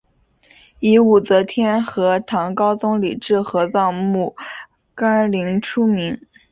[0.79, 4.35] 以武则天和唐高宗李治合葬墓
[4.95, 6.19] 干陵出名。